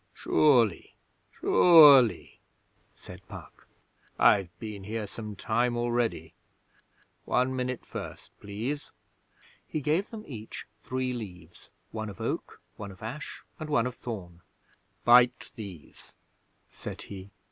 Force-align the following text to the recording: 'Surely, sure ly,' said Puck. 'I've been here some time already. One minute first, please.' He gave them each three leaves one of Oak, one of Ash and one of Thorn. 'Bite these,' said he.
'Surely, 0.15 0.95
sure 1.31 2.01
ly,' 2.01 2.39
said 2.95 3.21
Puck. 3.27 3.67
'I've 4.17 4.49
been 4.57 4.83
here 4.83 5.05
some 5.05 5.35
time 5.35 5.77
already. 5.77 6.33
One 7.25 7.55
minute 7.55 7.85
first, 7.85 8.31
please.' 8.39 8.91
He 9.67 9.79
gave 9.79 10.09
them 10.09 10.23
each 10.27 10.65
three 10.81 11.13
leaves 11.13 11.69
one 11.91 12.09
of 12.09 12.19
Oak, 12.19 12.63
one 12.77 12.91
of 12.91 13.03
Ash 13.03 13.43
and 13.59 13.69
one 13.69 13.85
of 13.85 13.93
Thorn. 13.93 14.41
'Bite 15.05 15.51
these,' 15.55 16.13
said 16.67 17.03
he. 17.03 17.29